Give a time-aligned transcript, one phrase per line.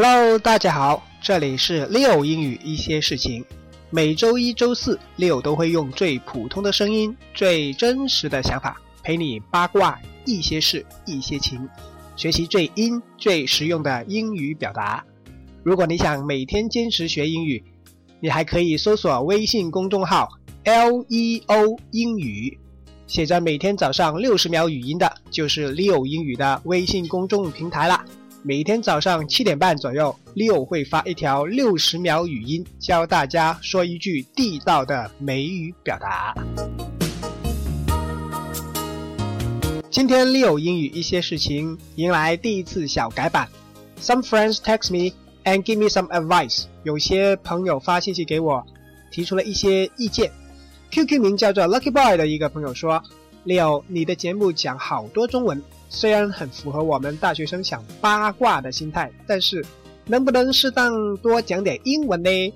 [0.00, 3.44] Hello，大家好，这里是 Leo 英语一些事情。
[3.90, 11.68] 每周一、周四，Leo 都会用最普通的声音、最真实的想法，陪你八卦一些事、一些情，
[12.14, 15.04] 学习最英、最实用的英语表达。
[15.64, 17.60] 如果你想每天坚持学英语，
[18.20, 20.28] 你还可以搜索微信公众号
[20.64, 22.56] Leo 英语，
[23.08, 28.04] 写着每天早上六十秒语音的，就是 Leo 英语的微信公众平台啦。
[28.44, 36.32] 每天早上七点半左右，Leo 会发一条六十秒语音，教大家说一句地道的美语表达。
[39.90, 43.48] 今天 Leo 英语一些事情迎来第一次小改版。
[44.00, 46.66] Some friends text me and give me some advice。
[46.84, 48.64] 有些朋友发信息给我，
[49.10, 50.30] 提出了一些意见。
[50.92, 53.02] QQ 名叫做 Lucky Boy 的一个朋友说
[53.44, 59.64] ：“Leo，你的节目讲好多中文。”虽然很符合我们大学生想八卦的心态，但是
[60.06, 62.52] 能不能适当多讲点英文呢？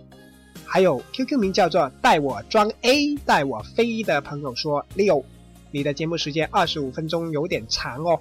[0.66, 5.24] 还有 QQ 名叫做“带我装 A 带我飞”的朋友说六
[5.70, 8.20] 你的节目时间二十五分钟有点长哦。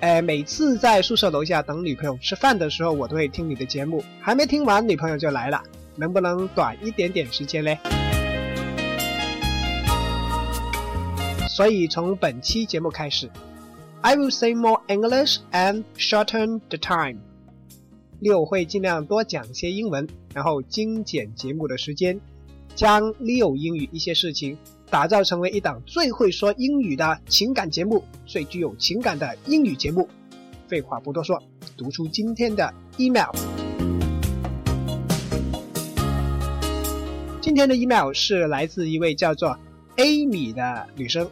[0.00, 5.62] 呃，每次在宿舍楼下等女朋友吃饭的时候，我都会听你的节目，还没听完女朋友就来了，
[5.96, 7.78] 能不能短一点点时间嘞？
[11.48, 13.30] 所以从本期节目开始。”
[14.06, 17.16] I will say more English and shorten the time。
[18.20, 22.20] 六会尽量多讲些英文，然后精简节目的时间，
[22.76, 24.56] 将 Leo 英语一些事情
[24.88, 30.08] 打造成为一档最会说英语的情感节目，最具有情感的英语节目。
[30.68, 31.42] 废话不多说，
[31.76, 33.34] 读出今天的 email。
[37.40, 39.58] 今天的 email 是来自一位叫做
[39.96, 41.28] Amy 的女生。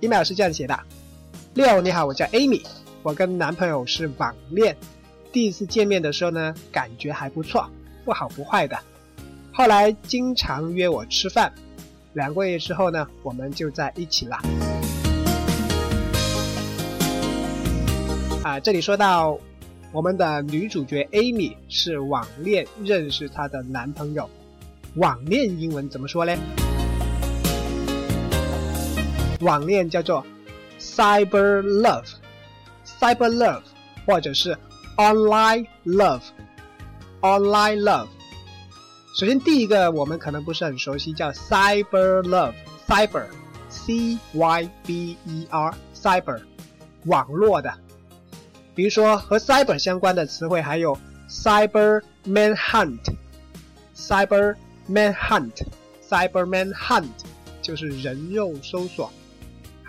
[0.00, 0.80] email 是这样写的。
[1.54, 2.64] 六，你好，我叫 Amy，
[3.02, 4.76] 我跟男朋友是网恋，
[5.32, 7.68] 第一次见面的时候呢，感觉还不错，
[8.04, 8.78] 不好不坏的，
[9.52, 11.52] 后来经常约我吃饭，
[12.12, 14.38] 两个月之后呢，我们就在一起了。
[18.44, 19.36] 啊，这里说到
[19.90, 24.30] 我们的女主角 Amy 是网恋认识她的男朋友，
[24.94, 26.32] 网恋英文怎么说呢？
[29.40, 30.24] 网恋叫做。
[30.79, 33.63] Cyber love，cyber love，
[34.05, 34.57] 或者是
[34.97, 38.07] online love，online love。
[39.17, 46.41] 首先第一个我们可能不是很熟悉，叫 cyber love，cyber，c y b e r，cyber，
[47.05, 47.73] 网络的。
[48.75, 50.97] 比如说和 cyber 相关的词汇还有
[51.29, 54.55] cyber manhunt，cyber
[54.89, 57.09] manhunt，cyber manhunt，
[57.61, 59.11] 就是人肉搜索。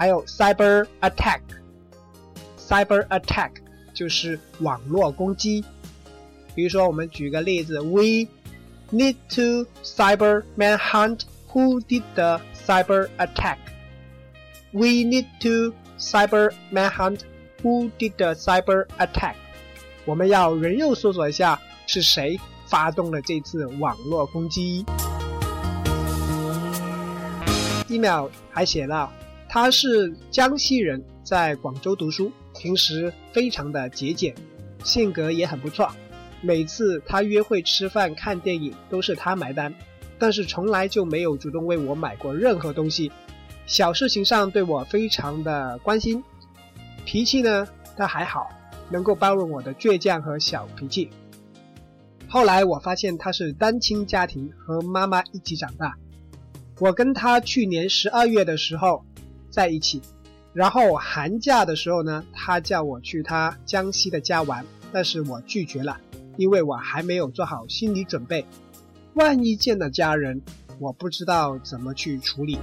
[0.01, 3.51] 还有 cyber attack，cyber attack
[3.95, 5.65] 就是网络攻击。
[6.55, 8.29] 比如说，我们举个例子，We
[8.91, 13.59] need to cyber manhunt who did the cyber attack.
[14.73, 17.21] We need to cyber manhunt
[17.63, 19.35] who did the cyber attack.
[20.05, 24.85] 我们要人肉搜索一下是谁发动了这次网络攻击。
[27.89, 29.11] email 还写到。
[29.54, 34.34] 他是江西人，在广州读书，平时非常的节俭，
[34.86, 35.92] 性格也很不错。
[36.40, 39.76] 每次他约会吃饭、看电影都是他买单，
[40.18, 43.12] 但是从来就没有主动为我买过任何东西。
[43.66, 46.24] 小事情上对我非常的关心，
[47.04, 47.68] 脾气呢
[47.98, 48.48] 他还好，
[48.90, 51.10] 能够包容我的倔强和小脾气。
[52.30, 55.94] 后来我发现他是单亲家庭，和妈妈一起长大。
[56.80, 59.04] 我跟他去年十二月的时候。
[59.52, 60.02] 在一起，
[60.54, 66.00] 然后寒假的时候呢，他叫我去他江西的家玩，但是我拒绝了，
[66.38, 68.46] 因为我还没有做好心理准备，
[69.14, 70.42] 万一见了家人，
[70.80, 72.58] 我不知道怎么去处理。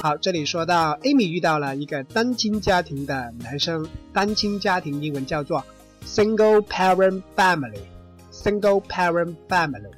[0.00, 5.64] 好，这里说到 Amy 遇到了一个单亲家庭的男生，单亲家庭英文叫做
[6.06, 9.90] single parent family，single parent family，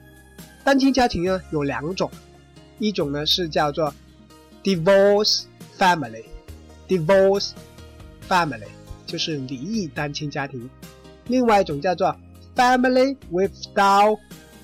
[0.64, 2.10] 单亲家庭呢有两种。
[2.78, 3.94] 一种呢是叫做
[4.62, 5.44] divorce
[5.78, 7.52] family，divorce
[8.28, 8.68] family
[9.06, 10.68] 就是离异单亲家庭。
[11.28, 12.14] 另外一种叫做
[12.54, 14.18] family without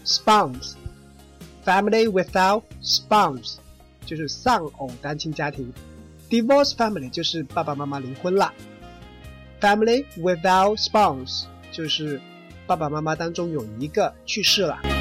[0.04, 3.56] spouse，family without spouse
[4.04, 5.72] 就是丧偶单亲家庭。
[6.28, 8.52] divorce family 就是爸爸妈妈离婚了
[9.60, 12.20] ，family without spouse 就是
[12.66, 14.91] 爸爸妈妈当中有一个去世了。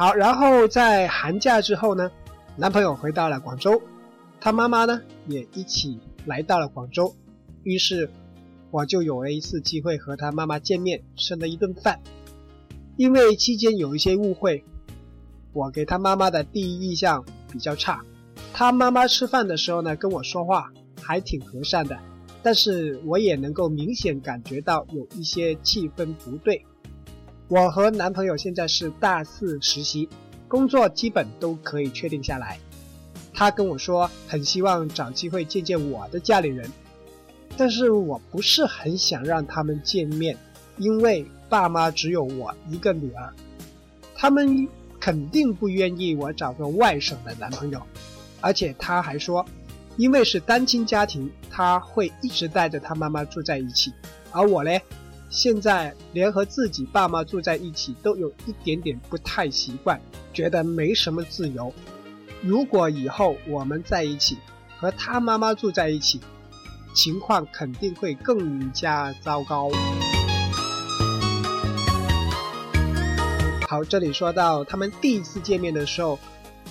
[0.00, 2.10] 好，然后在寒假之后呢，
[2.56, 3.82] 男朋友回到了广州，
[4.40, 7.14] 他妈妈呢也一起来到了广州，
[7.64, 8.08] 于是
[8.70, 12.00] 我就有了一次机会和他妈妈见面，吃了一顿饭。
[12.96, 14.64] 因为期间有一些误会，
[15.52, 17.22] 我给他妈妈的第一印象
[17.52, 18.00] 比较差。
[18.54, 20.72] 他妈妈吃饭的时候呢，跟我说话
[21.02, 21.98] 还挺和善的，
[22.42, 26.64] 但是我也能够明显感觉到有一些气氛不对。
[27.50, 30.08] 我和男朋友现在是大四实习，
[30.46, 32.56] 工作基本都可以确定下来。
[33.34, 36.70] 他跟我说很希望找机会见见我的家里人，
[37.56, 40.38] 但是我不是很想让他们见面，
[40.76, 43.34] 因为爸妈只有我一个女儿，
[44.14, 44.68] 他们
[45.00, 47.82] 肯定不愿意我找个外省的男朋友。
[48.40, 49.44] 而且他还说，
[49.96, 53.92] 因为是单亲家庭，他会一直带着他妈妈住在一起，
[54.30, 54.70] 而我呢，
[55.30, 60.00] 现在连和自己爸妈住在一起都有一点点不太习惯，
[60.34, 61.72] 觉得没什么自由。
[62.42, 64.36] 如果以后我们在一起，
[64.76, 66.20] 和他妈妈住在一起，
[66.96, 69.70] 情况肯定会更加糟糕。
[73.68, 76.18] 好，这里说到他们第一次见面的时候，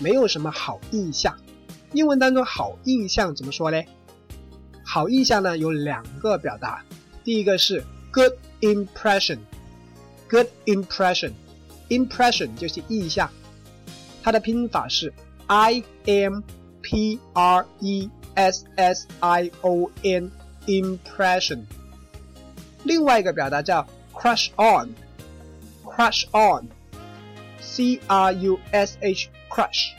[0.01, 1.33] 没有什么好印象。
[1.93, 3.81] 英文当中好印象怎么说呢？
[4.83, 6.83] 好印象呢有两个表达，
[7.23, 7.81] 第一个是
[8.18, 13.30] good impression，good impression，impression 就是印象，
[14.22, 15.12] 它的拼法是。
[15.46, 16.40] I M
[16.80, 20.30] P R E S S I O N
[20.66, 21.64] impression。
[22.84, 29.90] 另外一个表达叫 crush on，crush on，C R U S H crush。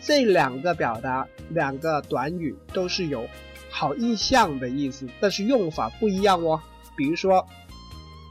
[0.00, 3.28] 这两个表达，两个短语都是有
[3.70, 6.62] 好印象的意思，但是用法不一样哦。
[6.99, 7.47] 比如说，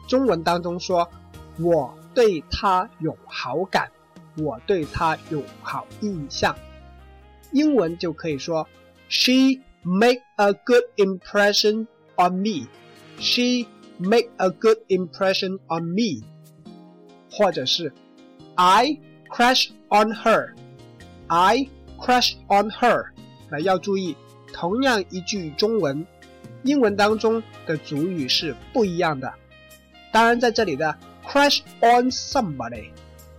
[0.06, 1.08] 中文当中说
[1.58, 3.90] 我对他有好感。
[4.40, 6.54] 我对她有好印象，
[7.50, 8.68] 英文就可以说
[9.08, 12.68] ，She make a good impression on me.
[13.18, 13.66] She
[13.96, 16.24] make a good impression on me.
[17.32, 17.92] 或者是
[18.54, 20.54] ，I crush on her.
[21.26, 21.68] I
[21.98, 23.06] crush on her.
[23.50, 24.16] 那要注意，
[24.52, 26.06] 同样一句中文，
[26.62, 29.32] 英文当中的主语是不一样的。
[30.12, 32.90] 当然，在这里的 crush on somebody。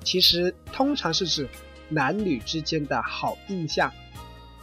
[0.02, 1.48] 其实通常是指
[1.90, 3.92] 男女之间的好印象，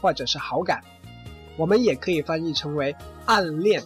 [0.00, 0.82] 或者是好感，
[1.56, 3.82] 我们也可以翻译成为暗恋。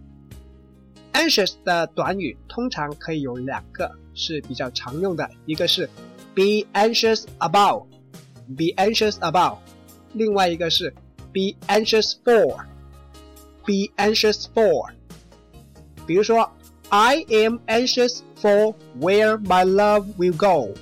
[1.14, 5.88] anxious 的短语通常可以有两个是比较常用的，一个是
[6.34, 7.86] be anxious about
[8.54, 9.56] be anxious about，
[10.12, 10.92] 另外一个是
[11.32, 12.66] be anxious for
[13.64, 14.92] be anxious for。
[16.06, 16.52] 比如说
[16.94, 20.74] ，I am anxious for where my love will go。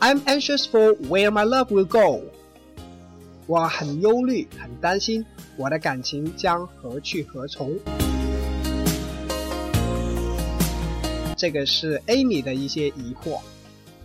[0.00, 2.22] I'm anxious for where my love will go。
[3.46, 5.22] 我很忧虑，很担心。
[5.58, 7.78] 我的感情将何去何从？
[11.36, 13.38] 这个是 Amy 的一些疑惑。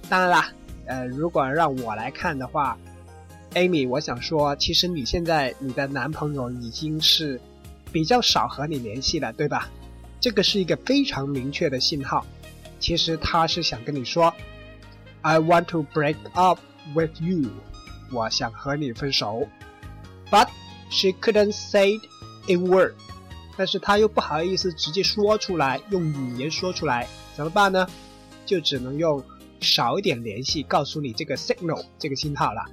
[0.10, 0.51] 当然啦，
[0.86, 2.77] 呃，如果让我来看的话
[3.53, 7.39] ，Amy，我想说，其实你现在你的男朋友已经是
[7.89, 9.70] 比较少和你联系了，对吧？
[10.19, 12.25] 这个是一个非常明确的信号。
[12.79, 14.33] 其实他是想跟你说
[15.21, 16.59] ，I want to break up
[16.93, 17.49] with you，
[18.11, 19.47] 我想和你分手
[20.29, 20.47] ，But。
[20.91, 21.99] She couldn't say
[22.47, 22.95] a word，
[23.55, 27.88] 但是她又不好意思直接说出来，用语言说出来，怎么办呢？
[28.43, 29.23] 就只能用
[29.61, 32.65] 少一点联系，告诉你这个 signal 这个信号了。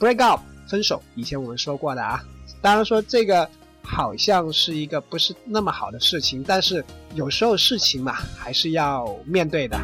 [0.00, 2.24] break up 分手，以前我们说过的啊。
[2.62, 3.46] 当然说这个
[3.90, 9.80] 好像是一个不是那么好的事情，但是有时候事情嘛还是要面对的。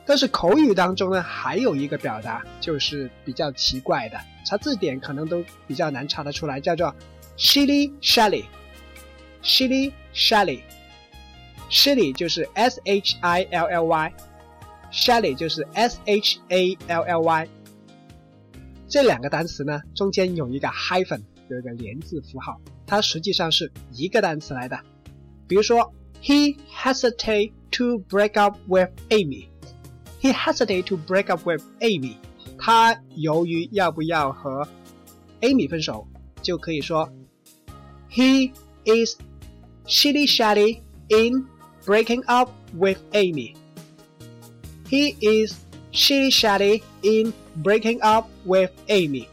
[0.10, 6.96] 但是口语当中呢，还有一个表达就是比较奇怪的，查字典可能都比较难查得出来，叫做
[7.38, 17.04] shilly shally，shilly shally，shilly 就是 s h i l l y，shally 就是 s h a l
[17.04, 17.48] l y，
[18.88, 24.80] 这两个单词呢中间有一个 hyphen，有一个连字符号，它实际上是一个单词来的。
[25.48, 29.49] 比如说，he hesitate to break up with Amy。
[30.22, 32.16] He hesitated to break up with Amy。
[32.58, 34.68] 他犹豫要不要和
[35.42, 36.06] Amy 分手，
[36.42, 37.10] 就可以说
[38.12, 38.52] ，He
[38.84, 39.16] is
[39.86, 41.48] shilly shally in
[41.86, 43.56] breaking up with Amy.
[44.90, 45.54] He is
[45.94, 47.34] shilly shally in
[47.64, 49.28] breaking up with Amy。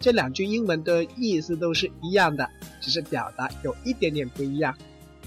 [0.00, 2.50] 这两句英文的意思都是一样的，
[2.80, 4.76] 只是表达有一点点不一样。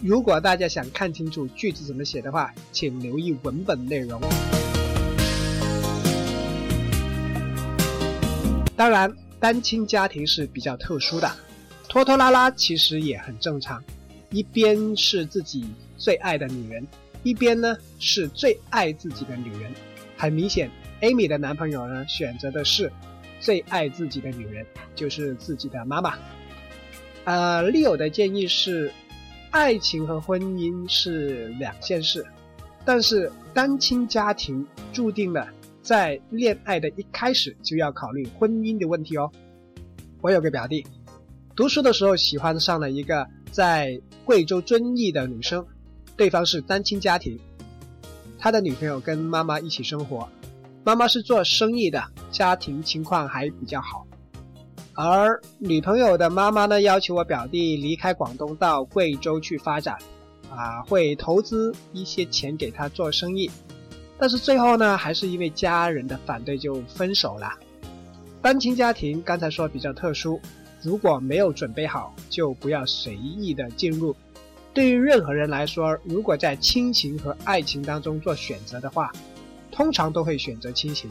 [0.04, 4.22] 如果大家想看清楚句子怎么写的话，请留意文本内容。
[8.78, 11.30] 当然，单亲家庭是比较特殊的，
[11.90, 13.84] 拖拖拉拉其实也很正常。
[14.30, 15.66] 一边是自己
[15.98, 16.86] 最爱的女人，
[17.24, 19.74] 一边呢是最爱自己的女人。
[20.16, 20.70] 很明显
[21.02, 22.92] ，Amy 的男朋友呢选择的是
[23.40, 26.14] 最爱自己的女人，就是自己的妈妈。
[27.24, 28.94] 呃，Leo 的建议是，
[29.50, 32.24] 爱情和婚姻是两件事，
[32.86, 35.48] 但是单亲家庭注定了。
[35.88, 39.32] 在恋爱的一开始就要考虑婚姻的问题哦。
[40.20, 40.86] 我有个表弟，
[41.56, 45.66] 读书的时候喜欢上了一个在贵州遵义的女生，
[46.18, 47.40] 对方是单亲家庭，
[48.38, 50.28] 他的女朋友跟妈妈一起生活，
[50.84, 54.06] 妈妈是做生意的，家庭情况还比较好，
[54.94, 59.98] 而女朋友的妈妈呢要求我表弟离开广东到贵州去发展，
[60.50, 63.50] 啊，会投资一些钱给他做生意。
[64.20, 67.54] 但是最后呢，还是因为家人的反对就分手了。
[68.42, 70.40] 单亲家庭刚才说比较特殊，
[70.82, 74.16] 如果没有准备好，就不要随意的进入。
[74.74, 79.12] 对于任何人来说，如果在亲情和爱情当中做选择的话，
[79.72, 81.10] 通常都会选择亲情。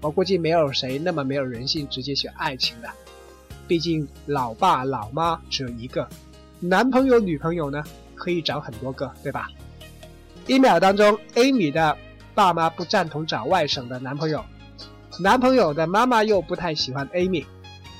[0.00, 2.88] 我估计没有谁那么没有人性，直接选爱情的。
[3.66, 6.06] 毕竟老爸老妈只有一个，
[6.60, 7.82] 男朋友女朋友呢
[8.14, 9.48] 可以找很多个，对吧？
[10.46, 11.96] 一秒当中，Amy 的。
[12.34, 14.44] 爸妈不赞同找外省的男朋友，
[15.20, 17.46] 男朋友的妈妈又不太喜欢 Amy，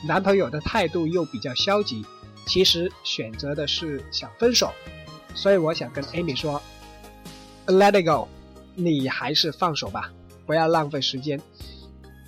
[0.06, 2.04] 男朋友的态度又比较消极，
[2.46, 4.72] 其实选择的是想分手，
[5.34, 6.60] 所以我想跟 Amy 说
[7.66, 8.28] ，Let it go，
[8.74, 10.10] 你还是放手吧，
[10.46, 11.40] 不要浪费时间，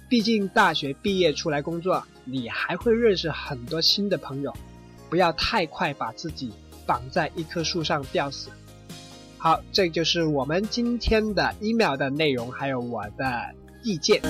[0.08, 4.54] 毕竟大学毕业出来工作，你还会认识很多新的朋友，
[5.10, 6.52] 不要太快把自己
[6.86, 8.48] 绑在一棵树上吊死。
[9.46, 14.20] 好，这就是我们今天的 email 的内容，还有我的意见。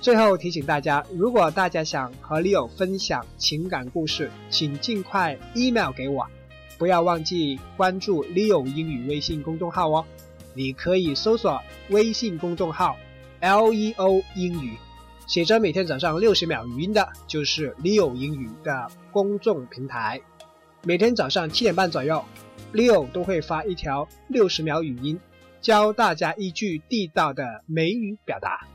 [0.00, 6.26] 最后提醒大家，如果大家想和 Leo 分享情感故事，请尽快 email 给我，
[6.78, 10.02] 不要忘记关注 Leo 英语微信公众号哦。
[10.54, 12.96] 你可以搜索微信公众号
[13.42, 14.78] Leo 英语，
[15.26, 20.22] 写着每天早上六十秒语音的，就是 Leo 英语的公众平台。
[20.82, 22.24] 每天早上七点半左右
[22.72, 25.20] ，Leo 都会发一条六十秒语音，
[25.60, 28.66] 教大家一句地道的美语表达。